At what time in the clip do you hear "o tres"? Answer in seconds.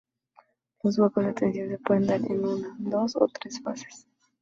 3.17-3.61